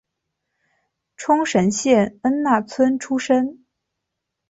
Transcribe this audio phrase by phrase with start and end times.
[1.15, 3.63] 冲绳县恩纳村出身。